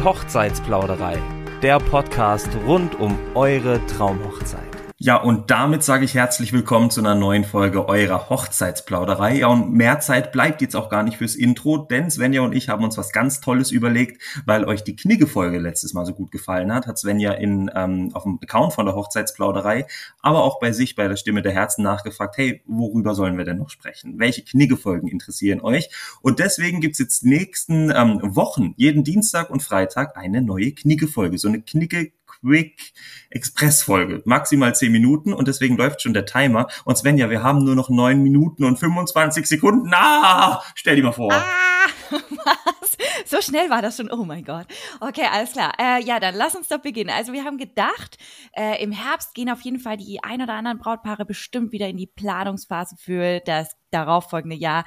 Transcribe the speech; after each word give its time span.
Die 0.00 0.04
Hochzeitsplauderei, 0.06 1.18
der 1.60 1.78
Podcast 1.78 2.48
rund 2.66 2.98
um 2.98 3.18
eure 3.34 3.84
Traumhochzeit. 3.84 4.69
Ja, 5.02 5.16
und 5.16 5.50
damit 5.50 5.82
sage 5.82 6.04
ich 6.04 6.12
herzlich 6.12 6.52
willkommen 6.52 6.90
zu 6.90 7.00
einer 7.00 7.14
neuen 7.14 7.44
Folge 7.44 7.88
eurer 7.88 8.28
Hochzeitsplauderei. 8.28 9.38
Ja, 9.38 9.46
und 9.46 9.72
mehr 9.72 9.98
Zeit 10.00 10.30
bleibt 10.30 10.60
jetzt 10.60 10.76
auch 10.76 10.90
gar 10.90 11.02
nicht 11.02 11.16
fürs 11.16 11.36
Intro, 11.36 11.78
denn 11.78 12.10
Svenja 12.10 12.42
und 12.42 12.54
ich 12.54 12.68
haben 12.68 12.84
uns 12.84 12.98
was 12.98 13.10
ganz 13.10 13.40
Tolles 13.40 13.70
überlegt, 13.70 14.20
weil 14.44 14.66
euch 14.66 14.84
die 14.84 14.96
Knigge-Folge 14.96 15.58
letztes 15.58 15.94
Mal 15.94 16.04
so 16.04 16.12
gut 16.12 16.30
gefallen 16.30 16.70
hat, 16.74 16.86
hat 16.86 16.98
Svenja 16.98 17.32
in, 17.32 17.70
ähm, 17.74 18.10
auf 18.12 18.24
dem 18.24 18.38
Account 18.42 18.74
von 18.74 18.84
der 18.84 18.94
Hochzeitsplauderei, 18.94 19.86
aber 20.20 20.44
auch 20.44 20.60
bei 20.60 20.72
sich 20.72 20.96
bei 20.96 21.08
der 21.08 21.16
Stimme 21.16 21.40
der 21.40 21.52
Herzen 21.52 21.82
nachgefragt, 21.82 22.36
hey, 22.36 22.60
worüber 22.66 23.14
sollen 23.14 23.38
wir 23.38 23.46
denn 23.46 23.56
noch 23.56 23.70
sprechen? 23.70 24.18
Welche 24.18 24.44
Knigge-Folgen 24.44 25.08
interessieren 25.08 25.62
euch? 25.62 25.88
Und 26.20 26.40
deswegen 26.40 26.82
gibt's 26.82 26.98
jetzt 26.98 27.24
nächsten 27.24 27.90
ähm, 27.90 28.20
Wochen, 28.22 28.74
jeden 28.76 29.02
Dienstag 29.02 29.48
und 29.48 29.62
Freitag, 29.62 30.18
eine 30.18 30.42
neue 30.42 30.72
Knigge-Folge, 30.72 31.38
so 31.38 31.48
eine 31.48 31.62
Knigge 31.62 32.12
Quick 32.40 32.92
Express 33.30 33.82
Folge. 33.82 34.22
Maximal 34.24 34.74
zehn 34.74 34.92
Minuten 34.92 35.32
und 35.32 35.48
deswegen 35.48 35.76
läuft 35.76 36.02
schon 36.02 36.14
der 36.14 36.26
Timer. 36.26 36.68
Und 36.84 36.96
Svenja, 36.96 37.30
wir 37.30 37.42
haben 37.42 37.64
nur 37.64 37.74
noch 37.74 37.90
neun 37.90 38.22
Minuten 38.22 38.64
und 38.64 38.78
25 38.78 39.46
Sekunden. 39.46 39.90
Ah, 39.94 40.62
stell 40.74 40.96
dir 40.96 41.02
mal 41.02 41.12
vor. 41.12 41.32
Ah, 41.32 41.88
was? 42.10 42.96
So 43.24 43.40
schnell 43.40 43.70
war 43.70 43.82
das 43.82 43.96
schon. 43.96 44.10
Oh 44.10 44.24
mein 44.24 44.44
Gott. 44.44 44.66
Okay, 45.00 45.26
alles 45.30 45.52
klar. 45.52 45.72
Äh, 45.78 46.02
ja, 46.04 46.20
dann 46.20 46.34
lass 46.34 46.54
uns 46.54 46.68
doch 46.68 46.80
beginnen. 46.80 47.10
Also 47.10 47.32
wir 47.32 47.44
haben 47.44 47.58
gedacht, 47.58 48.18
äh, 48.52 48.82
im 48.82 48.92
Herbst 48.92 49.34
gehen 49.34 49.50
auf 49.50 49.60
jeden 49.62 49.78
Fall 49.78 49.96
die 49.96 50.22
ein 50.22 50.42
oder 50.42 50.54
anderen 50.54 50.78
Brautpaare 50.78 51.24
bestimmt 51.24 51.72
wieder 51.72 51.88
in 51.88 51.96
die 51.96 52.06
Planungsphase 52.06 52.96
für 52.98 53.40
das 53.40 53.76
darauffolgende 53.90 54.56
Jahr. 54.56 54.84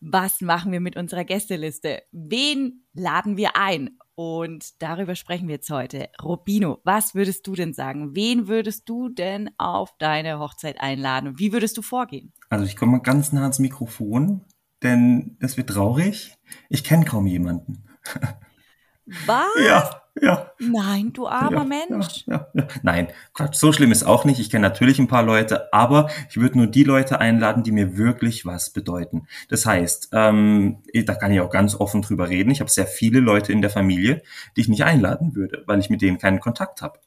Was 0.00 0.40
machen 0.40 0.72
wir 0.72 0.80
mit 0.80 0.96
unserer 0.96 1.24
Gästeliste? 1.24 2.02
Wen 2.12 2.84
laden 2.92 3.36
wir 3.36 3.56
ein? 3.56 3.96
Und 4.16 4.80
darüber 4.80 5.16
sprechen 5.16 5.48
wir 5.48 5.56
jetzt 5.56 5.70
heute. 5.70 6.08
Robino, 6.22 6.80
was 6.84 7.14
würdest 7.14 7.46
du 7.46 7.54
denn 7.54 7.74
sagen? 7.74 8.14
Wen 8.14 8.46
würdest 8.46 8.88
du 8.88 9.08
denn 9.08 9.50
auf 9.58 9.94
deine 9.98 10.38
Hochzeit 10.38 10.80
einladen? 10.80 11.30
Und 11.30 11.38
wie 11.40 11.52
würdest 11.52 11.76
du 11.76 11.82
vorgehen? 11.82 12.32
Also 12.48 12.64
ich 12.64 12.76
komme 12.76 12.92
mal 12.92 13.02
ganz 13.02 13.32
nah 13.32 13.42
ans 13.42 13.58
Mikrofon, 13.58 14.44
denn 14.82 15.36
es 15.40 15.56
wird 15.56 15.70
traurig. 15.70 16.34
Ich 16.68 16.84
kenne 16.84 17.04
kaum 17.04 17.26
jemanden. 17.26 17.84
Was? 19.26 19.46
Ja, 19.66 20.03
ja. 20.20 20.52
Nein, 20.58 21.12
du 21.12 21.26
armer 21.26 21.58
ja, 21.58 21.64
Mensch. 21.64 22.24
Ja, 22.26 22.48
ja. 22.54 22.68
Nein, 22.82 23.08
Quatsch, 23.32 23.56
so 23.56 23.72
schlimm 23.72 23.90
ist 23.90 24.04
auch 24.04 24.24
nicht. 24.24 24.38
Ich 24.38 24.50
kenne 24.50 24.66
natürlich 24.66 24.98
ein 24.98 25.08
paar 25.08 25.24
Leute, 25.24 25.72
aber 25.72 26.08
ich 26.30 26.36
würde 26.36 26.58
nur 26.58 26.68
die 26.68 26.84
Leute 26.84 27.18
einladen, 27.20 27.62
die 27.62 27.72
mir 27.72 27.96
wirklich 27.96 28.46
was 28.46 28.70
bedeuten. 28.70 29.26
Das 29.48 29.66
heißt, 29.66 30.10
ähm, 30.12 30.82
da 31.04 31.14
kann 31.14 31.32
ich 31.32 31.40
auch 31.40 31.50
ganz 31.50 31.74
offen 31.74 32.02
drüber 32.02 32.28
reden. 32.28 32.50
Ich 32.50 32.60
habe 32.60 32.70
sehr 32.70 32.86
viele 32.86 33.20
Leute 33.20 33.52
in 33.52 33.60
der 33.60 33.70
Familie, 33.70 34.22
die 34.56 34.60
ich 34.60 34.68
nicht 34.68 34.84
einladen 34.84 35.34
würde, 35.34 35.64
weil 35.66 35.80
ich 35.80 35.90
mit 35.90 36.00
denen 36.00 36.18
keinen 36.18 36.40
Kontakt 36.40 36.80
habe. 36.80 37.00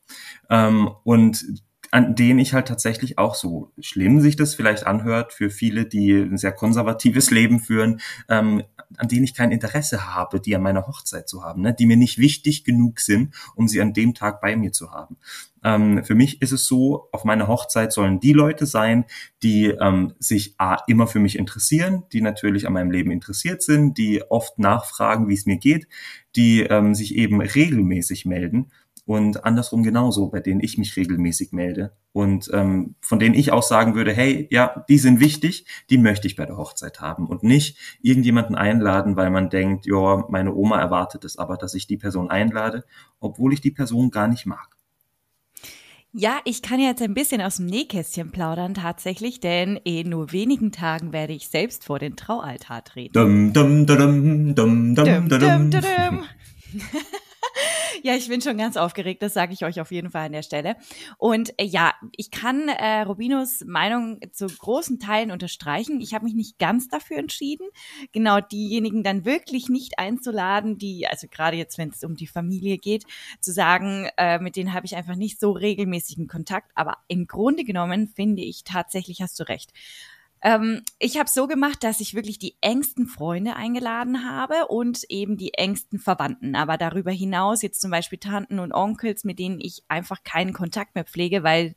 Ähm, 0.49 0.89
und 1.03 1.45
an 1.91 2.15
denen 2.15 2.39
ich 2.39 2.53
halt 2.53 2.67
tatsächlich 2.67 3.17
auch 3.17 3.35
so 3.35 3.71
schlimm 3.79 4.21
sich 4.21 4.35
das 4.35 4.55
vielleicht 4.55 4.85
anhört 4.85 5.33
für 5.33 5.49
viele, 5.49 5.85
die 5.85 6.11
ein 6.11 6.37
sehr 6.37 6.51
konservatives 6.51 7.31
Leben 7.31 7.59
führen, 7.59 8.01
ähm, 8.29 8.63
an 8.97 9.07
denen 9.07 9.23
ich 9.23 9.33
kein 9.33 9.51
Interesse 9.51 10.13
habe, 10.13 10.39
die 10.39 10.55
an 10.55 10.61
meiner 10.61 10.87
Hochzeit 10.87 11.27
zu 11.27 11.43
haben, 11.43 11.61
ne? 11.61 11.73
die 11.73 11.85
mir 11.85 11.97
nicht 11.97 12.17
wichtig 12.17 12.63
genug 12.63 12.99
sind, 12.99 13.33
um 13.55 13.67
sie 13.67 13.81
an 13.81 13.93
dem 13.93 14.13
Tag 14.13 14.41
bei 14.41 14.55
mir 14.55 14.71
zu 14.71 14.91
haben. 14.91 15.17
Ähm, 15.63 16.03
für 16.03 16.15
mich 16.15 16.41
ist 16.41 16.51
es 16.51 16.65
so, 16.65 17.09
auf 17.11 17.23
meiner 17.23 17.47
Hochzeit 17.47 17.91
sollen 17.91 18.19
die 18.19 18.33
Leute 18.33 18.65
sein, 18.65 19.05
die 19.43 19.65
ähm, 19.65 20.13
sich 20.19 20.55
A, 20.57 20.77
immer 20.87 21.07
für 21.07 21.19
mich 21.19 21.37
interessieren, 21.37 22.03
die 22.13 22.21
natürlich 22.21 22.67
an 22.67 22.73
meinem 22.73 22.91
Leben 22.91 23.11
interessiert 23.11 23.61
sind, 23.61 23.97
die 23.97 24.23
oft 24.29 24.59
nachfragen, 24.59 25.27
wie 25.27 25.33
es 25.33 25.45
mir 25.45 25.57
geht, 25.57 25.87
die 26.35 26.61
ähm, 26.61 26.95
sich 26.95 27.15
eben 27.15 27.41
regelmäßig 27.41 28.25
melden 28.25 28.71
und 29.07 29.45
andersrum 29.45 29.83
genauso, 29.83 30.27
bei 30.27 30.41
denen 30.41 30.59
ich 30.59 30.77
mich 30.77 30.97
regelmäßig 30.97 31.53
melde 31.53 31.93
und 32.11 32.49
ähm, 32.53 32.95
von 32.99 33.19
denen 33.19 33.35
ich 33.35 33.53
auch 33.53 33.63
sagen 33.63 33.95
würde, 33.95 34.11
hey, 34.11 34.49
ja, 34.51 34.83
die 34.89 34.97
sind 34.97 35.21
wichtig, 35.21 35.65
die 35.89 35.97
möchte 35.97 36.27
ich 36.27 36.35
bei 36.35 36.45
der 36.45 36.57
Hochzeit 36.57 36.99
haben 36.99 37.25
und 37.25 37.41
nicht 37.41 37.77
irgendjemanden 38.01 38.55
einladen, 38.55 39.15
weil 39.15 39.29
man 39.29 39.49
denkt, 39.49 39.85
ja, 39.85 40.25
meine 40.27 40.53
Oma 40.53 40.81
erwartet 40.81 41.23
es 41.23 41.37
aber, 41.37 41.55
dass 41.55 41.73
ich 41.73 41.87
die 41.87 41.95
Person 41.95 42.29
einlade, 42.29 42.83
obwohl 43.21 43.53
ich 43.53 43.61
die 43.61 43.71
Person 43.71 44.11
gar 44.11 44.27
nicht 44.27 44.45
mag. 44.45 44.75
Ja, 46.11 46.39
ich 46.43 46.61
kann 46.61 46.81
jetzt 46.81 47.01
ein 47.01 47.13
bisschen 47.13 47.41
aus 47.41 47.57
dem 47.57 47.67
Nähkästchen 47.67 48.31
plaudern 48.31 48.73
tatsächlich, 48.73 49.39
denn 49.39 49.77
in 49.85 50.09
nur 50.09 50.33
wenigen 50.33 50.73
Tagen 50.73 51.13
werde 51.13 51.31
ich 51.31 51.47
selbst 51.47 51.85
vor 51.85 51.99
den 51.99 52.17
Traualtar 52.17 52.83
treten. 52.83 53.13
Dum, 53.13 53.53
dum, 53.53 53.85
dum, 53.85 54.53
dum, 54.53 54.55
dum, 54.55 54.95
dum, 54.95 55.29
dum, 55.29 55.71
dum. 55.71 56.23
Ja, 58.07 58.15
ich 58.15 58.29
bin 58.29 58.39
schon 58.39 58.57
ganz 58.57 58.77
aufgeregt, 58.77 59.21
das 59.21 59.33
sage 59.33 59.51
ich 59.51 59.65
euch 59.65 59.81
auf 59.81 59.91
jeden 59.91 60.11
Fall 60.11 60.27
an 60.27 60.31
der 60.31 60.41
Stelle. 60.41 60.77
Und 61.17 61.53
äh, 61.59 61.65
ja, 61.65 61.93
ich 62.15 62.31
kann 62.31 62.69
äh, 62.69 63.01
Robinos 63.01 63.65
Meinung 63.67 64.21
zu 64.31 64.47
großen 64.47 64.97
Teilen 64.97 65.29
unterstreichen. 65.29 65.99
Ich 65.99 66.13
habe 66.13 66.23
mich 66.23 66.33
nicht 66.33 66.57
ganz 66.57 66.87
dafür 66.87 67.17
entschieden, 67.17 67.67
genau 68.13 68.39
diejenigen 68.39 69.03
dann 69.03 69.25
wirklich 69.25 69.67
nicht 69.67 69.99
einzuladen, 69.99 70.77
die, 70.77 71.05
also 71.05 71.27
gerade 71.29 71.57
jetzt, 71.57 71.77
wenn 71.77 71.89
es 71.89 72.01
um 72.05 72.15
die 72.15 72.27
Familie 72.27 72.77
geht, 72.77 73.03
zu 73.41 73.51
sagen, 73.51 74.07
äh, 74.15 74.39
mit 74.39 74.55
denen 74.55 74.71
habe 74.71 74.85
ich 74.85 74.95
einfach 74.95 75.17
nicht 75.17 75.37
so 75.37 75.51
regelmäßigen 75.51 76.27
Kontakt. 76.27 76.71
Aber 76.75 76.99
im 77.09 77.27
Grunde 77.27 77.65
genommen 77.65 78.07
finde 78.07 78.41
ich 78.41 78.63
tatsächlich, 78.63 79.21
hast 79.21 79.37
du 79.37 79.43
recht. 79.49 79.73
Ähm, 80.41 80.83
ich 80.99 81.17
habe 81.17 81.29
so 81.29 81.47
gemacht, 81.47 81.83
dass 81.83 81.99
ich 81.99 82.13
wirklich 82.13 82.39
die 82.39 82.55
engsten 82.61 83.07
Freunde 83.07 83.55
eingeladen 83.55 84.29
habe 84.29 84.67
und 84.67 85.03
eben 85.09 85.37
die 85.37 85.53
engsten 85.55 85.99
Verwandten. 85.99 86.55
Aber 86.55 86.77
darüber 86.77 87.11
hinaus 87.11 87.61
jetzt 87.61 87.81
zum 87.81 87.91
Beispiel 87.91 88.19
Tanten 88.19 88.59
und 88.59 88.71
Onkels, 88.73 89.23
mit 89.23 89.39
denen 89.39 89.59
ich 89.59 89.83
einfach 89.87 90.23
keinen 90.23 90.53
Kontakt 90.53 90.95
mehr 90.95 91.05
pflege, 91.05 91.43
weil 91.43 91.75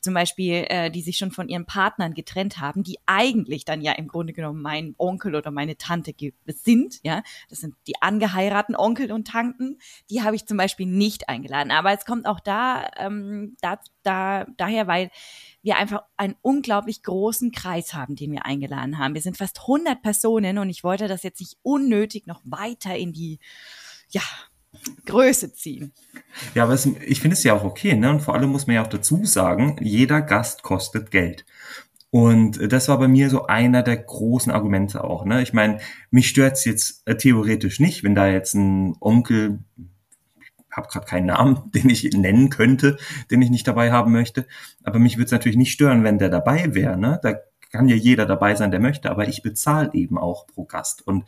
zum 0.00 0.14
Beispiel 0.14 0.66
äh, 0.68 0.90
die 0.90 1.02
sich 1.02 1.16
schon 1.16 1.32
von 1.32 1.48
ihren 1.48 1.66
Partnern 1.66 2.14
getrennt 2.14 2.60
haben, 2.60 2.82
die 2.82 2.98
eigentlich 3.06 3.64
dann 3.64 3.80
ja 3.80 3.92
im 3.92 4.08
Grunde 4.08 4.32
genommen 4.32 4.62
mein 4.62 4.94
Onkel 4.98 5.34
oder 5.34 5.50
meine 5.50 5.76
Tante 5.76 6.14
sind. 6.46 7.00
Ja, 7.02 7.22
das 7.48 7.60
sind 7.60 7.74
die 7.86 8.00
angeheirateten 8.00 8.76
Onkel 8.76 9.12
und 9.12 9.28
Tanten. 9.28 9.78
Die 10.10 10.22
habe 10.22 10.36
ich 10.36 10.46
zum 10.46 10.56
Beispiel 10.56 10.86
nicht 10.86 11.28
eingeladen. 11.28 11.70
Aber 11.70 11.92
es 11.92 12.04
kommt 12.04 12.26
auch 12.26 12.40
da, 12.40 12.88
ähm, 12.98 13.56
da, 13.60 13.78
da 14.02 14.46
daher, 14.56 14.86
weil 14.86 15.10
wir 15.62 15.76
einfach 15.76 16.02
einen 16.16 16.34
unglaublich 16.42 17.02
großen 17.02 17.52
Kreis 17.52 17.94
haben, 17.94 18.16
den 18.16 18.32
wir 18.32 18.44
eingeladen 18.46 18.98
haben. 18.98 19.14
Wir 19.14 19.22
sind 19.22 19.36
fast 19.36 19.60
100 19.60 20.02
Personen 20.02 20.58
und 20.58 20.70
ich 20.70 20.84
wollte 20.84 21.08
das 21.08 21.22
jetzt 21.22 21.40
nicht 21.40 21.56
unnötig 21.62 22.26
noch 22.26 22.40
weiter 22.44 22.96
in 22.96 23.12
die, 23.12 23.38
ja, 24.08 24.22
Größe 25.04 25.52
ziehen. 25.52 25.92
Ja, 26.54 26.64
aber 26.64 26.72
es, 26.72 26.86
ich 26.86 27.20
finde 27.20 27.34
es 27.34 27.44
ja 27.44 27.54
auch 27.54 27.64
okay, 27.64 27.94
ne? 27.94 28.08
Und 28.08 28.20
vor 28.20 28.34
allem 28.34 28.50
muss 28.50 28.66
man 28.66 28.76
ja 28.76 28.82
auch 28.82 28.88
dazu 28.88 29.24
sagen, 29.24 29.76
jeder 29.80 30.22
Gast 30.22 30.62
kostet 30.62 31.10
Geld. 31.10 31.44
Und 32.14 32.70
das 32.70 32.88
war 32.88 32.98
bei 32.98 33.08
mir 33.08 33.30
so 33.30 33.46
einer 33.46 33.82
der 33.82 33.96
großen 33.96 34.52
Argumente 34.52 35.02
auch. 35.02 35.24
Ne? 35.24 35.40
Ich 35.40 35.54
meine, 35.54 35.78
mich 36.10 36.28
stört's 36.28 36.66
jetzt 36.66 37.00
äh, 37.06 37.16
theoretisch 37.16 37.80
nicht, 37.80 38.04
wenn 38.04 38.14
da 38.14 38.28
jetzt 38.28 38.52
ein 38.52 38.94
Onkel, 39.00 39.60
habe 40.72 40.88
gerade 40.88 41.06
keinen 41.06 41.26
Namen, 41.26 41.70
den 41.74 41.88
ich 41.90 42.02
nennen 42.12 42.50
könnte, 42.50 42.96
den 43.30 43.42
ich 43.42 43.50
nicht 43.50 43.68
dabei 43.68 43.92
haben 43.92 44.12
möchte. 44.12 44.46
Aber 44.82 44.98
mich 44.98 45.16
würde 45.16 45.26
es 45.26 45.32
natürlich 45.32 45.58
nicht 45.58 45.72
stören, 45.72 46.02
wenn 46.02 46.18
der 46.18 46.30
dabei 46.30 46.74
wäre. 46.74 46.98
Ne? 46.98 47.20
Da 47.22 47.34
kann 47.70 47.88
ja 47.88 47.96
jeder 47.96 48.26
dabei 48.26 48.54
sein, 48.54 48.70
der 48.70 48.80
möchte, 48.80 49.10
aber 49.10 49.28
ich 49.28 49.42
bezahle 49.42 49.90
eben 49.94 50.18
auch 50.18 50.46
pro 50.46 50.64
Gast. 50.64 51.06
Und 51.06 51.24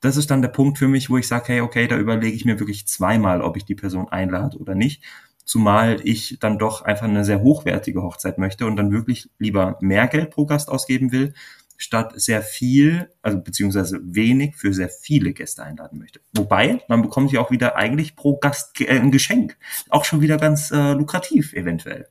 das 0.00 0.16
ist 0.16 0.30
dann 0.30 0.42
der 0.42 0.48
Punkt 0.48 0.78
für 0.78 0.88
mich, 0.88 1.10
wo 1.10 1.18
ich 1.18 1.28
sage, 1.28 1.44
hey, 1.48 1.60
okay, 1.60 1.86
da 1.86 1.96
überlege 1.96 2.34
ich 2.34 2.44
mir 2.44 2.58
wirklich 2.58 2.86
zweimal, 2.88 3.42
ob 3.42 3.56
ich 3.56 3.64
die 3.64 3.74
Person 3.74 4.08
einlade 4.08 4.58
oder 4.58 4.74
nicht. 4.74 5.04
Zumal 5.44 6.00
ich 6.04 6.38
dann 6.40 6.58
doch 6.58 6.82
einfach 6.82 7.06
eine 7.06 7.24
sehr 7.24 7.42
hochwertige 7.42 8.02
Hochzeit 8.02 8.38
möchte 8.38 8.66
und 8.66 8.76
dann 8.76 8.90
wirklich 8.90 9.30
lieber 9.38 9.76
mehr 9.80 10.08
Geld 10.08 10.30
pro 10.30 10.46
Gast 10.46 10.68
ausgeben 10.68 11.12
will, 11.12 11.34
statt 11.82 12.12
sehr 12.16 12.42
viel, 12.42 13.10
also 13.22 13.38
beziehungsweise 13.40 14.00
wenig 14.02 14.56
für 14.56 14.72
sehr 14.72 14.88
viele 14.88 15.32
Gäste 15.32 15.62
einladen 15.62 15.98
möchte. 15.98 16.20
Wobei, 16.34 16.82
man 16.88 17.02
bekommt 17.02 17.32
ja 17.32 17.40
auch 17.40 17.50
wieder 17.50 17.76
eigentlich 17.76 18.16
pro 18.16 18.36
Gast 18.36 18.80
äh, 18.80 18.88
ein 18.88 19.10
Geschenk. 19.10 19.56
Auch 19.90 20.04
schon 20.04 20.20
wieder 20.20 20.36
ganz 20.36 20.70
äh, 20.70 20.92
lukrativ 20.92 21.52
eventuell. 21.52 22.08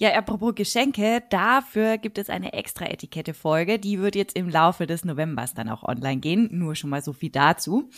Ja, 0.00 0.16
apropos 0.16 0.54
Geschenke, 0.54 1.24
dafür 1.28 1.98
gibt 1.98 2.18
es 2.18 2.30
eine 2.30 2.52
extra 2.52 2.86
Etikette-Folge. 2.86 3.80
Die 3.80 3.98
wird 3.98 4.14
jetzt 4.14 4.36
im 4.36 4.48
Laufe 4.48 4.86
des 4.86 5.04
Novembers 5.04 5.54
dann 5.54 5.68
auch 5.68 5.82
online 5.82 6.20
gehen. 6.20 6.48
Nur 6.52 6.76
schon 6.76 6.90
mal 6.90 7.02
so 7.02 7.12
viel 7.12 7.30
dazu. 7.30 7.90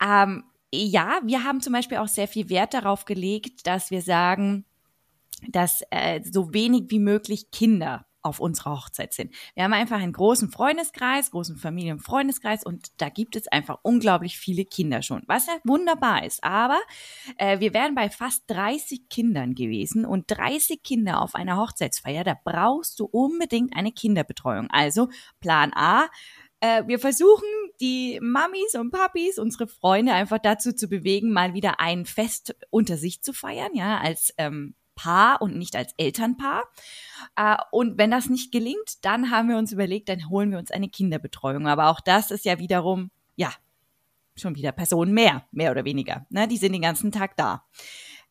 Ähm, 0.00 0.44
ja, 0.72 1.20
wir 1.24 1.42
haben 1.42 1.60
zum 1.60 1.72
Beispiel 1.72 1.98
auch 1.98 2.08
sehr 2.08 2.28
viel 2.28 2.50
Wert 2.50 2.74
darauf 2.74 3.04
gelegt, 3.04 3.66
dass 3.66 3.90
wir 3.90 4.00
sagen, 4.00 4.64
dass 5.48 5.82
äh, 5.90 6.20
so 6.22 6.54
wenig 6.54 6.84
wie 6.88 7.00
möglich 7.00 7.50
Kinder 7.50 8.06
auf 8.24 8.40
unserer 8.40 8.72
Hochzeit 8.72 9.12
sind. 9.12 9.32
Wir 9.54 9.64
haben 9.64 9.72
einfach 9.72 10.00
einen 10.00 10.12
großen 10.12 10.50
Freundeskreis, 10.50 11.30
großen 11.30 11.56
Familienfreundeskreis 11.56 12.64
und 12.64 12.88
da 12.96 13.08
gibt 13.08 13.36
es 13.36 13.46
einfach 13.48 13.78
unglaublich 13.82 14.38
viele 14.38 14.64
Kinder 14.64 15.02
schon, 15.02 15.22
was 15.26 15.46
ja 15.46 15.54
wunderbar 15.64 16.24
ist. 16.24 16.42
Aber 16.42 16.80
äh, 17.36 17.60
wir 17.60 17.74
wären 17.74 17.94
bei 17.94 18.08
fast 18.10 18.44
30 18.48 19.08
Kindern 19.08 19.54
gewesen 19.54 20.04
und 20.04 20.24
30 20.28 20.82
Kinder 20.82 21.20
auf 21.20 21.34
einer 21.34 21.56
Hochzeitsfeier, 21.56 22.24
da 22.24 22.36
brauchst 22.42 22.98
du 22.98 23.04
unbedingt 23.04 23.76
eine 23.76 23.92
Kinderbetreuung. 23.92 24.68
Also 24.70 25.08
Plan 25.40 25.72
A, 25.74 26.06
äh, 26.60 26.86
wir 26.86 26.98
versuchen 26.98 27.48
die 27.80 28.18
Mamis 28.22 28.74
und 28.74 28.90
Papis, 28.90 29.38
unsere 29.38 29.66
Freunde 29.66 30.12
einfach 30.12 30.38
dazu 30.38 30.72
zu 30.72 30.88
bewegen, 30.88 31.30
mal 31.30 31.52
wieder 31.52 31.78
ein 31.78 32.06
Fest 32.06 32.56
unter 32.70 32.96
sich 32.96 33.22
zu 33.22 33.34
feiern, 33.34 33.74
ja, 33.74 33.98
als 33.98 34.32
ähm, 34.38 34.74
Paar 34.94 35.42
und 35.42 35.56
nicht 35.56 35.76
als 35.76 35.92
Elternpaar. 35.96 36.64
Äh, 37.36 37.56
und 37.70 37.98
wenn 37.98 38.10
das 38.10 38.28
nicht 38.28 38.52
gelingt, 38.52 39.04
dann 39.04 39.30
haben 39.30 39.48
wir 39.48 39.56
uns 39.56 39.72
überlegt, 39.72 40.08
dann 40.08 40.28
holen 40.30 40.50
wir 40.50 40.58
uns 40.58 40.70
eine 40.70 40.88
Kinderbetreuung. 40.88 41.66
Aber 41.66 41.88
auch 41.88 42.00
das 42.00 42.30
ist 42.30 42.44
ja 42.44 42.58
wiederum, 42.58 43.10
ja, 43.36 43.52
schon 44.36 44.56
wieder 44.56 44.72
Personen 44.72 45.12
mehr, 45.12 45.46
mehr 45.52 45.70
oder 45.70 45.84
weniger. 45.84 46.26
Ne? 46.30 46.48
Die 46.48 46.56
sind 46.56 46.72
den 46.72 46.82
ganzen 46.82 47.12
Tag 47.12 47.36
da. 47.36 47.64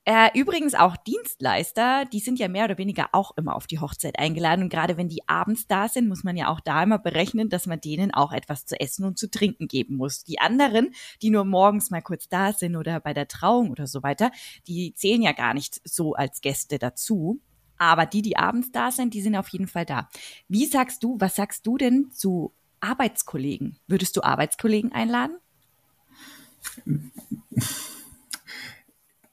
Äh, 0.05 0.37
übrigens 0.37 0.73
auch 0.73 0.97
Dienstleister, 0.97 2.03
die 2.03 2.19
sind 2.19 2.37
ja 2.37 2.49
mehr 2.49 2.65
oder 2.65 2.77
weniger 2.77 3.09
auch 3.13 3.37
immer 3.37 3.55
auf 3.55 3.67
die 3.67 3.79
Hochzeit 3.79 4.19
eingeladen. 4.19 4.63
Und 4.63 4.69
gerade 4.69 4.97
wenn 4.97 5.07
die 5.07 5.27
abends 5.29 5.65
da 5.65 5.87
sind, 5.87 6.09
muss 6.09 6.25
man 6.25 6.35
ja 6.35 6.49
auch 6.49 6.59
da 6.59 6.83
immer 6.83 6.99
berechnen, 6.99 7.47
dass 7.47 7.67
man 7.67 7.79
denen 7.79 8.13
auch 8.13 8.33
etwas 8.33 8.65
zu 8.65 8.77
essen 8.77 9.05
und 9.05 9.17
zu 9.17 9.31
trinken 9.31 9.69
geben 9.69 9.95
muss. 9.95 10.25
Die 10.25 10.39
anderen, 10.39 10.93
die 11.21 11.29
nur 11.29 11.45
morgens 11.45 11.89
mal 11.89 12.01
kurz 12.01 12.27
da 12.27 12.51
sind 12.51 12.75
oder 12.75 12.99
bei 12.99 13.13
der 13.13 13.29
Trauung 13.29 13.71
oder 13.71 13.87
so 13.87 14.03
weiter, 14.03 14.31
die 14.67 14.93
zählen 14.93 15.21
ja 15.21 15.31
gar 15.31 15.53
nicht 15.53 15.79
so 15.85 16.15
als 16.15 16.41
Gäste 16.41 16.79
dazu. 16.79 17.39
Aber 17.77 18.05
die, 18.05 18.21
die 18.21 18.35
abends 18.35 18.73
da 18.73 18.91
sind, 18.91 19.13
die 19.13 19.21
sind 19.21 19.37
auf 19.37 19.47
jeden 19.49 19.67
Fall 19.67 19.85
da. 19.85 20.09
Wie 20.49 20.65
sagst 20.65 21.01
du, 21.03 21.15
was 21.19 21.35
sagst 21.35 21.65
du 21.65 21.77
denn 21.77 22.11
zu 22.11 22.53
Arbeitskollegen? 22.81 23.79
Würdest 23.87 24.17
du 24.17 24.21
Arbeitskollegen 24.21 24.91
einladen? 24.91 25.37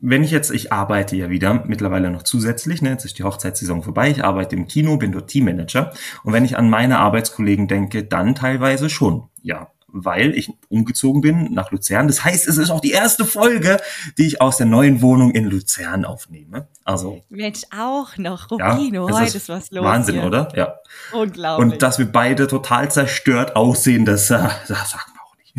wenn 0.00 0.24
ich 0.24 0.30
jetzt, 0.30 0.50
ich 0.50 0.72
arbeite 0.72 1.16
ja 1.16 1.30
wieder 1.30 1.64
mittlerweile 1.66 2.10
noch 2.10 2.22
zusätzlich, 2.22 2.82
ne, 2.82 2.90
jetzt 2.90 3.04
ist 3.04 3.18
die 3.18 3.24
Hochzeitssaison 3.24 3.82
vorbei, 3.82 4.10
ich 4.10 4.24
arbeite 4.24 4.56
im 4.56 4.66
Kino, 4.66 4.96
bin 4.96 5.12
dort 5.12 5.28
Teammanager 5.28 5.92
und 6.24 6.32
wenn 6.32 6.44
ich 6.44 6.56
an 6.56 6.70
meine 6.70 6.98
Arbeitskollegen 6.98 7.68
denke, 7.68 8.04
dann 8.04 8.34
teilweise 8.34 8.88
schon, 8.88 9.28
ja, 9.42 9.70
weil 9.92 10.36
ich 10.36 10.52
umgezogen 10.68 11.20
bin 11.20 11.52
nach 11.52 11.70
Luzern. 11.70 12.06
Das 12.06 12.24
heißt, 12.24 12.46
es 12.48 12.58
ist 12.58 12.70
auch 12.70 12.80
die 12.80 12.92
erste 12.92 13.24
Folge, 13.24 13.80
die 14.18 14.26
ich 14.26 14.40
aus 14.40 14.56
der 14.56 14.66
neuen 14.66 15.02
Wohnung 15.02 15.32
in 15.32 15.44
Luzern 15.44 16.04
aufnehme. 16.04 16.68
Also 16.84 17.22
Mensch, 17.28 17.62
auch 17.76 18.16
noch 18.16 18.50
Rubino, 18.50 19.08
ja, 19.08 19.20
heute 19.20 19.36
ist 19.36 19.48
was 19.48 19.70
los. 19.70 19.84
Wahnsinn, 19.84 20.16
hier. 20.16 20.24
oder? 20.24 20.48
Ja. 20.54 20.76
Unglaublich. 21.12 21.72
Und 21.72 21.82
dass 21.82 21.98
wir 21.98 22.06
beide 22.06 22.46
total 22.46 22.90
zerstört 22.90 23.56
aussehen, 23.56 24.04
das, 24.04 24.30
äh, 24.30 24.38
das 24.68 24.90
sagt 24.90 25.08
man 25.08 25.18
auch 25.24 25.36
nicht. 25.36 25.54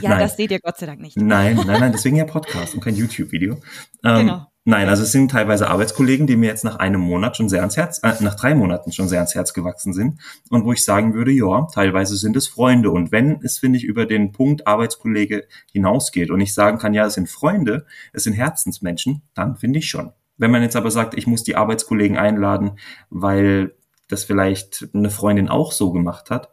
Ja, 0.00 0.10
nein. 0.10 0.20
das 0.20 0.36
seht 0.36 0.50
ihr 0.50 0.60
Gott 0.60 0.76
sei 0.76 0.86
Dank 0.86 1.00
nicht. 1.00 1.16
Nein, 1.16 1.56
nein, 1.66 1.80
nein, 1.80 1.92
deswegen 1.92 2.16
ja 2.16 2.24
Podcast 2.24 2.74
und 2.74 2.80
kein 2.82 2.94
YouTube-Video. 2.94 3.58
Ähm, 4.04 4.26
genau. 4.26 4.46
Nein, 4.66 4.88
also 4.88 5.02
es 5.02 5.12
sind 5.12 5.30
teilweise 5.30 5.68
Arbeitskollegen, 5.68 6.26
die 6.26 6.36
mir 6.36 6.46
jetzt 6.46 6.64
nach 6.64 6.76
einem 6.76 7.02
Monat 7.02 7.36
schon 7.36 7.50
sehr 7.50 7.60
ans 7.60 7.76
Herz, 7.76 8.00
äh, 8.02 8.14
nach 8.20 8.34
drei 8.34 8.54
Monaten 8.54 8.92
schon 8.92 9.08
sehr 9.08 9.18
ans 9.18 9.34
Herz 9.34 9.52
gewachsen 9.52 9.92
sind 9.92 10.20
und 10.48 10.64
wo 10.64 10.72
ich 10.72 10.82
sagen 10.82 11.12
würde, 11.12 11.32
ja, 11.32 11.66
teilweise 11.70 12.16
sind 12.16 12.34
es 12.34 12.48
Freunde 12.48 12.90
und 12.90 13.12
wenn 13.12 13.40
es, 13.42 13.58
finde 13.58 13.76
ich, 13.76 13.84
über 13.84 14.06
den 14.06 14.32
Punkt 14.32 14.66
Arbeitskollege 14.66 15.46
hinausgeht 15.70 16.30
und 16.30 16.40
ich 16.40 16.54
sagen 16.54 16.78
kann, 16.78 16.94
ja, 16.94 17.04
es 17.04 17.12
sind 17.12 17.28
Freunde, 17.28 17.84
es 18.14 18.24
sind 18.24 18.32
Herzensmenschen, 18.32 19.20
dann 19.34 19.56
finde 19.56 19.80
ich 19.80 19.90
schon. 19.90 20.12
Wenn 20.38 20.50
man 20.50 20.62
jetzt 20.62 20.76
aber 20.76 20.90
sagt, 20.90 21.12
ich 21.12 21.26
muss 21.26 21.44
die 21.44 21.56
Arbeitskollegen 21.56 22.16
einladen, 22.16 22.78
weil 23.10 23.74
das 24.08 24.24
vielleicht 24.24 24.88
eine 24.94 25.10
Freundin 25.10 25.50
auch 25.50 25.72
so 25.72 25.92
gemacht 25.92 26.30
hat, 26.30 26.50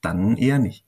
dann 0.00 0.36
eher 0.36 0.58
nicht 0.58 0.87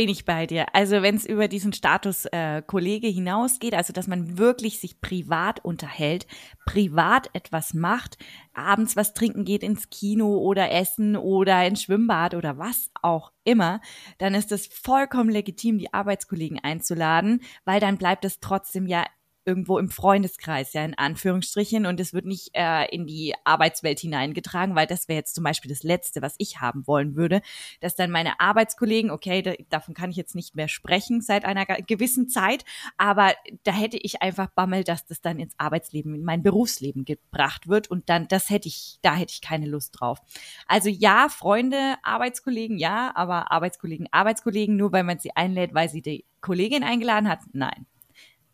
bin 0.00 0.08
ich 0.08 0.24
bei 0.24 0.46
dir. 0.46 0.74
Also 0.74 1.02
wenn 1.02 1.14
es 1.14 1.26
über 1.26 1.46
diesen 1.46 1.74
Status 1.74 2.24
äh, 2.24 2.62
Kollege 2.66 3.06
hinausgeht, 3.06 3.74
also 3.74 3.92
dass 3.92 4.06
man 4.06 4.38
wirklich 4.38 4.80
sich 4.80 5.02
privat 5.02 5.62
unterhält, 5.62 6.26
privat 6.64 7.28
etwas 7.34 7.74
macht, 7.74 8.16
abends 8.54 8.96
was 8.96 9.12
trinken 9.12 9.44
geht 9.44 9.62
ins 9.62 9.90
Kino 9.90 10.38
oder 10.38 10.70
essen 10.70 11.16
oder 11.16 11.66
ins 11.66 11.82
Schwimmbad 11.82 12.34
oder 12.34 12.56
was 12.56 12.90
auch 13.02 13.30
immer, 13.44 13.82
dann 14.16 14.32
ist 14.34 14.52
es 14.52 14.68
vollkommen 14.68 15.28
legitim, 15.28 15.76
die 15.76 15.92
Arbeitskollegen 15.92 16.58
einzuladen, 16.60 17.42
weil 17.66 17.78
dann 17.78 17.98
bleibt 17.98 18.24
es 18.24 18.40
trotzdem 18.40 18.86
ja 18.86 19.04
irgendwo 19.44 19.78
im 19.78 19.88
Freundeskreis, 19.88 20.72
ja, 20.72 20.84
in 20.84 20.96
Anführungsstrichen, 20.96 21.86
und 21.86 21.98
es 22.00 22.12
wird 22.12 22.26
nicht 22.26 22.50
äh, 22.52 22.86
in 22.94 23.06
die 23.06 23.34
Arbeitswelt 23.44 23.98
hineingetragen, 24.00 24.74
weil 24.74 24.86
das 24.86 25.08
wäre 25.08 25.18
jetzt 25.18 25.34
zum 25.34 25.44
Beispiel 25.44 25.70
das 25.70 25.82
Letzte, 25.82 26.22
was 26.22 26.34
ich 26.38 26.60
haben 26.60 26.86
wollen 26.86 27.16
würde, 27.16 27.40
dass 27.80 27.94
dann 27.94 28.10
meine 28.10 28.38
Arbeitskollegen, 28.40 29.10
okay, 29.10 29.42
da, 29.42 29.52
davon 29.70 29.94
kann 29.94 30.10
ich 30.10 30.16
jetzt 30.16 30.34
nicht 30.34 30.54
mehr 30.54 30.68
sprechen 30.68 31.20
seit 31.20 31.44
einer 31.44 31.64
gewissen 31.64 32.28
Zeit, 32.28 32.64
aber 32.96 33.34
da 33.64 33.72
hätte 33.72 33.96
ich 33.96 34.22
einfach 34.22 34.48
Bammel, 34.50 34.84
dass 34.84 35.06
das 35.06 35.20
dann 35.20 35.38
ins 35.38 35.54
Arbeitsleben, 35.58 36.14
in 36.14 36.24
mein 36.24 36.42
Berufsleben 36.42 37.04
gebracht 37.04 37.68
wird 37.68 37.90
und 37.90 38.08
dann, 38.08 38.28
das 38.28 38.50
hätte 38.50 38.68
ich, 38.68 38.98
da 39.02 39.14
hätte 39.14 39.32
ich 39.32 39.40
keine 39.40 39.66
Lust 39.66 39.98
drauf. 39.98 40.20
Also 40.66 40.88
ja, 40.88 41.28
Freunde, 41.28 41.96
Arbeitskollegen, 42.02 42.78
ja, 42.78 43.12
aber 43.14 43.50
Arbeitskollegen, 43.50 44.08
Arbeitskollegen, 44.10 44.76
nur 44.76 44.92
weil 44.92 45.04
man 45.04 45.18
sie 45.18 45.34
einlädt, 45.34 45.74
weil 45.74 45.88
sie 45.88 46.02
die 46.02 46.24
Kollegin 46.40 46.82
eingeladen 46.82 47.28
hat, 47.28 47.40
nein. 47.52 47.86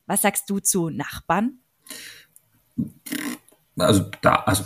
Was 0.07 0.23
sagst 0.23 0.49
du 0.49 0.61
zu 0.61 0.91
Nachbarn? 0.91 1.59
Also 3.79 4.11
da, 4.23 4.37
also 4.37 4.65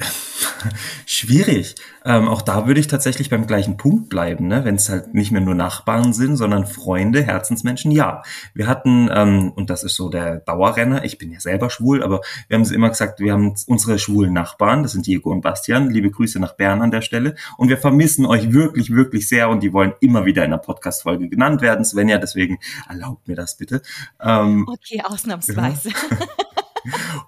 Schwierig. 1.06 1.74
Ähm, 2.04 2.28
auch 2.28 2.42
da 2.42 2.66
würde 2.66 2.80
ich 2.80 2.86
tatsächlich 2.86 3.30
beim 3.30 3.46
gleichen 3.46 3.76
Punkt 3.76 4.08
bleiben, 4.08 4.46
ne? 4.46 4.64
wenn 4.64 4.76
es 4.76 4.88
halt 4.88 5.14
nicht 5.14 5.32
mehr 5.32 5.40
nur 5.40 5.54
Nachbarn 5.54 6.12
sind, 6.12 6.36
sondern 6.36 6.66
Freunde, 6.66 7.22
Herzensmenschen. 7.22 7.90
Ja, 7.90 8.22
wir 8.54 8.66
hatten, 8.66 9.10
ähm, 9.12 9.52
und 9.54 9.70
das 9.70 9.82
ist 9.82 9.96
so 9.96 10.08
der 10.08 10.36
Dauerrenner, 10.36 11.04
ich 11.04 11.18
bin 11.18 11.30
ja 11.30 11.40
selber 11.40 11.68
schwul, 11.68 12.02
aber 12.02 12.20
wir 12.48 12.54
haben 12.54 12.62
es 12.62 12.70
immer 12.70 12.88
gesagt, 12.88 13.20
wir 13.20 13.32
haben 13.32 13.54
unsere 13.66 13.98
schwulen 13.98 14.32
Nachbarn, 14.32 14.82
das 14.82 14.92
sind 14.92 15.06
Diego 15.06 15.30
und 15.30 15.42
Bastian. 15.42 15.90
Liebe 15.90 16.10
Grüße 16.10 16.40
nach 16.40 16.54
Bern 16.54 16.80
an 16.80 16.90
der 16.90 17.02
Stelle. 17.02 17.34
Und 17.56 17.68
wir 17.68 17.78
vermissen 17.78 18.24
euch 18.24 18.52
wirklich, 18.52 18.90
wirklich 18.90 19.28
sehr 19.28 19.48
und 19.50 19.62
die 19.62 19.72
wollen 19.72 19.92
immer 20.00 20.24
wieder 20.24 20.44
in 20.44 20.50
der 20.50 20.58
Podcast-Folge 20.58 21.28
genannt 21.28 21.60
werden. 21.60 21.84
Svenja, 21.84 22.18
deswegen 22.18 22.58
erlaubt 22.88 23.28
mir 23.28 23.36
das 23.36 23.56
bitte. 23.56 23.82
Ähm, 24.20 24.66
okay, 24.68 25.02
ausnahmsweise. 25.04 25.90
Ja. 25.90 25.96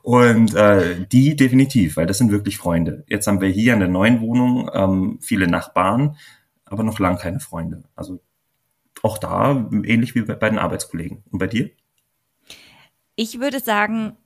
Und 0.02 0.54
äh, 0.54 1.06
die 1.06 1.36
definitiv, 1.36 1.96
weil 1.96 2.06
das 2.06 2.18
sind 2.18 2.30
wirklich 2.30 2.58
Freunde. 2.58 3.04
Jetzt 3.08 3.26
haben 3.26 3.40
wir 3.40 3.48
hier 3.48 3.74
in 3.74 3.80
der 3.80 3.88
neuen 3.88 4.20
Wohnung 4.20 4.70
ähm, 4.72 5.18
viele 5.20 5.46
Nachbarn, 5.46 6.16
aber 6.64 6.82
noch 6.82 6.98
lang 6.98 7.18
keine 7.18 7.40
Freunde. 7.40 7.82
Also 7.94 8.20
auch 9.02 9.18
da 9.18 9.68
ähnlich 9.84 10.14
wie 10.14 10.22
bei, 10.22 10.34
bei 10.34 10.48
den 10.48 10.58
Arbeitskollegen. 10.58 11.24
Und 11.30 11.38
bei 11.38 11.46
dir? 11.46 11.70
Ich 13.16 13.40
würde 13.40 13.60
sagen, 13.60 14.16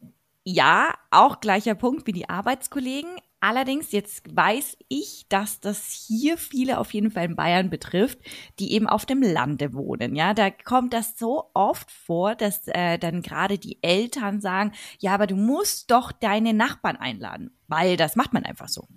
ja, 0.44 0.94
auch 1.10 1.40
gleicher 1.40 1.74
Punkt 1.74 2.06
wie 2.06 2.12
die 2.12 2.28
Arbeitskollegen. 2.28 3.10
Allerdings, 3.46 3.92
jetzt 3.92 4.24
weiß 4.34 4.76
ich, 4.88 5.26
dass 5.28 5.60
das 5.60 5.92
hier 6.08 6.36
viele 6.36 6.80
auf 6.80 6.92
jeden 6.92 7.12
Fall 7.12 7.26
in 7.26 7.36
Bayern 7.36 7.70
betrifft, 7.70 8.18
die 8.58 8.72
eben 8.72 8.88
auf 8.88 9.06
dem 9.06 9.22
Lande 9.22 9.72
wohnen. 9.72 10.16
Ja, 10.16 10.34
da 10.34 10.50
kommt 10.50 10.92
das 10.92 11.16
so 11.16 11.52
oft 11.54 11.88
vor, 11.92 12.34
dass 12.34 12.66
äh, 12.66 12.98
dann 12.98 13.22
gerade 13.22 13.56
die 13.56 13.80
Eltern 13.84 14.40
sagen, 14.40 14.72
ja, 14.98 15.14
aber 15.14 15.28
du 15.28 15.36
musst 15.36 15.92
doch 15.92 16.10
deine 16.10 16.54
Nachbarn 16.54 16.96
einladen, 16.96 17.56
weil 17.68 17.96
das 17.96 18.16
macht 18.16 18.32
man 18.32 18.44
einfach 18.44 18.66
so. 18.66 18.88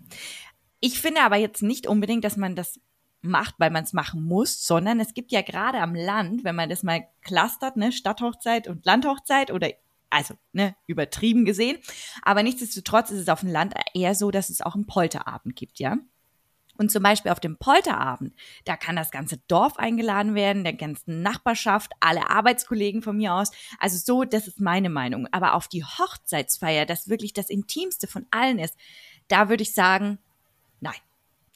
Ich 0.80 1.00
finde 1.00 1.22
aber 1.22 1.36
jetzt 1.36 1.62
nicht 1.62 1.86
unbedingt, 1.86 2.24
dass 2.24 2.36
man 2.36 2.56
das 2.56 2.80
macht, 3.22 3.54
weil 3.60 3.70
man 3.70 3.84
es 3.84 3.94
machen 3.94 4.24
muss, 4.24 4.66
sondern 4.66 5.00
es 5.00 5.14
gibt 5.14 5.32
ja 5.32 5.44
gerade 5.44 5.78
am 5.78 5.94
Land, 5.94 6.44
wenn 6.44 6.56
man 6.56 6.70
das 6.70 6.82
mal 6.82 7.06
clustert, 7.22 7.78
ne, 7.78 7.92
Stadthochzeit 7.92 8.68
und 8.68 8.84
Landhochzeit 8.84 9.52
oder 9.52 9.70
also 10.10 10.36
ne, 10.54 10.76
übertrieben 10.88 11.46
gesehen. 11.46 11.78
Aber 12.22 12.44
nichtsdestotrotz 12.44 13.12
ist 13.12 13.22
es 13.22 13.30
auf 13.30 13.42
dem 13.42 13.50
Land 13.50 13.74
eher 13.94 14.16
so, 14.16 14.32
dass 14.32 14.50
es 14.50 14.62
auch 14.62 14.76
einen 14.76 14.88
Polterabend 14.88 15.56
gibt, 15.56 15.80
ja. 15.80 15.98
Und 16.80 16.92
zum 16.92 17.04
Beispiel 17.04 17.32
auf 17.34 17.42
dem 17.42 17.58
Polterabend, 17.58 18.34
da 18.64 18.78
kann 18.78 18.96
das 18.96 19.12
ganze 19.12 19.38
Dorf 19.50 19.78
eingeladen 19.78 20.34
werden, 20.34 20.64
der 20.64 20.72
ganzen 20.72 21.22
Nachbarschaft, 21.22 21.92
alle 22.00 22.30
Arbeitskollegen 22.30 23.02
von 23.02 23.18
mir 23.18 23.34
aus. 23.34 23.52
Also 23.80 23.98
so, 23.98 24.24
das 24.24 24.48
ist 24.48 24.62
meine 24.62 24.90
Meinung. 24.90 25.28
Aber 25.34 25.56
auf 25.56 25.68
die 25.68 25.84
Hochzeitsfeier, 25.84 26.86
das 26.86 27.10
wirklich 27.10 27.34
das 27.34 27.50
Intimste 27.50 28.08
von 28.08 28.26
allen 28.32 28.60
ist, 28.60 28.78
da 29.28 29.50
würde 29.50 29.64
ich 29.64 29.74
sagen. 29.74 30.20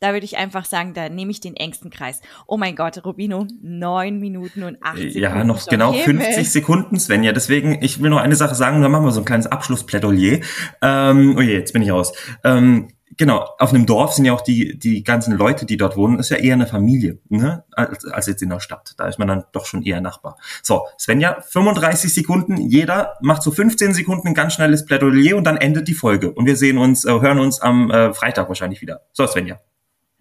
Da 0.04 0.12
würde 0.12 0.26
ich 0.26 0.36
einfach 0.36 0.66
sagen, 0.66 0.94
da 0.94 1.08
nehme 1.08 1.32
ich 1.32 1.40
den 1.40 1.56
engsten 1.56 1.90
Kreis. 1.90 2.20
Oh 2.46 2.58
mein 2.58 2.76
Gott, 2.76 3.06
Rubino, 3.06 3.48
neun 3.62 4.20
Minuten 4.20 4.64
und 4.64 4.76
acht 4.82 4.98
Sekunden. 4.98 5.18
Ja, 5.18 5.44
noch 5.46 5.66
genau 5.66 5.94
Himmel. 5.94 6.26
50 6.26 6.52
Sekunden, 6.52 7.00
Svenja. 7.00 7.32
Deswegen, 7.32 7.82
ich 7.82 8.02
will 8.02 8.10
noch 8.10 8.20
eine 8.20 8.36
Sache 8.36 8.54
sagen, 8.54 8.82
dann 8.82 8.92
machen 8.92 9.06
wir 9.06 9.14
so 9.14 9.22
ein 9.22 9.26
kleines 9.26 9.48
Abschlussplädoyer. 9.48 10.42
Ähm, 10.82 11.36
oh 11.38 11.42
je, 11.42 11.54
jetzt 11.54 11.72
bin 11.72 11.82
ich 11.84 11.92
raus. 11.92 12.12
Ähm, 12.44 12.90
genau, 13.16 13.48
auf 13.60 13.70
einem 13.70 13.86
Dorf 13.86 14.12
sind 14.12 14.26
ja 14.26 14.34
auch 14.34 14.42
die, 14.42 14.78
die 14.78 15.04
ganzen 15.04 15.38
Leute, 15.38 15.66
die 15.66 15.78
dort 15.78 15.96
wohnen, 15.96 16.20
ist 16.20 16.32
ja 16.32 16.36
eher 16.36 16.56
eine 16.56 16.68
Familie, 16.68 17.20
ne? 17.30 17.64
als, 17.72 18.04
als 18.04 18.28
jetzt 18.28 18.44
in 18.44 18.50
der 18.50 18.60
Stadt. 18.60 18.96
Da 18.98 19.08
ist 19.08 19.20
man 19.20 19.30
dann 19.30 19.46
doch 19.54 19.66
schon 19.66 19.84
eher 19.84 20.02
Nachbar. 20.02 20.36
So, 20.64 20.86
Svenja, 21.00 21.40
35 21.40 22.14
Sekunden, 22.14 22.58
jeder 22.58 23.14
macht 23.22 23.42
so 23.42 23.52
15 23.52 23.94
Sekunden 23.94 24.28
ein 24.28 24.34
ganz 24.34 24.56
schnelles 24.56 24.84
Plädoyer 24.84 25.38
und 25.38 25.46
dann 25.46 25.56
endet 25.56 25.88
die 25.88 25.94
Folge. 25.94 26.30
Und 26.34 26.46
wir 26.46 26.58
sehen 26.58 26.78
uns, 26.78 27.06
äh, 27.06 27.10
hören 27.10 27.40
uns 27.40 27.62
am 27.62 27.90
äh, 27.90 28.14
Freitag 28.14 28.50
wahrscheinlich 28.50 28.82
wieder. 28.82 29.00
So, 29.14 29.26
Svenja. 29.26 29.62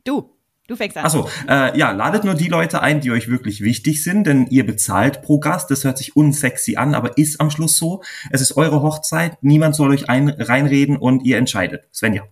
Du, 0.05 0.37
du 0.67 0.77
fängst 0.77 0.97
an. 0.97 1.05
Achso, 1.05 1.29
äh, 1.49 1.77
ja, 1.79 1.93
ladet 1.93 2.25
nur 2.25 2.35
die 2.35 2.49
Leute 2.49 2.83
ein, 2.83 3.01
die 3.01 3.11
euch 3.11 3.29
wirklich 3.29 3.61
wichtig 3.63 4.03
sind, 4.03 4.27
denn 4.27 4.47
ihr 4.49 4.67
bezahlt 4.67 5.23
pro 5.23 5.39
Gast. 5.39 5.71
Das 5.71 5.85
hört 5.85 5.99
sich 5.99 6.17
unsexy 6.17 6.77
an, 6.77 6.95
aber 6.95 7.17
ist 7.19 7.41
am 7.41 7.51
Schluss 7.51 7.77
so. 7.77 8.03
Es 8.31 8.41
ist 8.41 8.57
eure 8.57 8.83
Hochzeit, 8.83 9.39
niemand 9.43 9.77
soll 9.77 9.91
euch 9.91 10.09
ein 10.09 10.29
reinreden 10.29 10.97
und 10.97 11.25
ihr 11.25 11.39
entscheidet. 11.39 11.89
Svenja. 11.93 12.25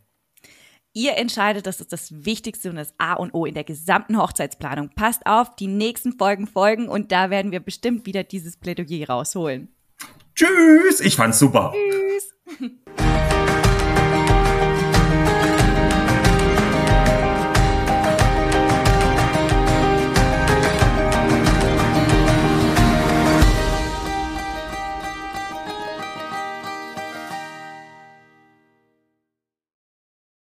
Ihr 0.93 1.17
entscheidet, 1.17 1.67
das 1.67 1.81
ist 1.81 1.93
das 1.93 2.25
Wichtigste 2.25 2.69
und 2.69 2.77
das 2.77 2.95
A 2.99 3.13
und 3.13 3.33
O 3.33 3.45
in 3.45 3.55
der 3.55 3.63
gesamten 3.63 4.19
Hochzeitsplanung. 4.19 4.91
Passt 4.97 5.25
auf, 5.25 5.55
die 5.55 5.69
nächsten 5.69 6.19
Folgen 6.19 6.49
folgen 6.49 6.89
und 6.89 7.13
da 7.13 7.31
werden 7.31 7.53
wir 7.53 7.61
bestimmt 7.61 8.07
wieder 8.07 8.25
dieses 8.25 8.57
Plädoyer 8.57 9.07
rausholen. 9.09 9.69
Tschüss, 10.35 11.01
ich 11.01 11.15
fand's 11.15 11.39
super. 11.39 11.73
Tschüss. 11.73 11.90